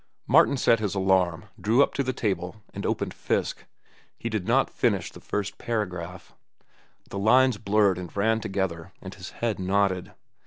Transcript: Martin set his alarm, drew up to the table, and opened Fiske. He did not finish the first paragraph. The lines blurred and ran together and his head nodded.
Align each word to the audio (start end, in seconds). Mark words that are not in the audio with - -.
Martin 0.25 0.57
set 0.57 0.79
his 0.79 0.95
alarm, 0.95 1.45
drew 1.59 1.83
up 1.83 1.93
to 1.93 2.01
the 2.01 2.11
table, 2.11 2.55
and 2.73 2.87
opened 2.87 3.13
Fiske. 3.13 3.67
He 4.17 4.29
did 4.29 4.47
not 4.47 4.67
finish 4.71 5.11
the 5.11 5.19
first 5.21 5.59
paragraph. 5.59 6.33
The 7.11 7.19
lines 7.19 7.59
blurred 7.59 7.99
and 7.99 8.17
ran 8.17 8.41
together 8.41 8.93
and 8.99 9.13
his 9.13 9.29
head 9.29 9.59
nodded. 9.59 10.11